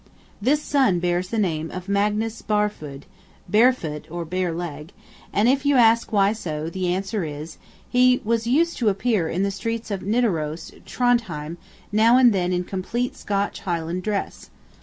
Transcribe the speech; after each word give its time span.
This 0.41 0.63
son 0.63 0.97
bears 0.97 1.27
the 1.29 1.37
name 1.37 1.69
of 1.69 1.87
Magnus 1.87 2.41
Barfod 2.41 3.03
(Barefoot, 3.47 4.07
or 4.09 4.25
Bareleg); 4.25 4.89
and 5.31 5.47
if 5.47 5.63
you 5.63 5.75
ask 5.75 6.11
why 6.11 6.33
so, 6.33 6.71
the 6.71 6.87
answer 6.91 7.23
is: 7.23 7.57
He 7.87 8.19
was 8.23 8.47
used 8.47 8.77
to 8.79 8.89
appear 8.89 9.29
in 9.29 9.43
the 9.43 9.51
streets 9.51 9.91
of 9.91 10.01
Nidaros 10.01 10.71
(Trondhjem) 10.87 11.57
now 11.91 12.17
and 12.17 12.33
then 12.33 12.51
in 12.51 12.63
complete 12.63 13.15
Scotch 13.15 13.59
Highland 13.59 14.01
dress. 14.01 14.49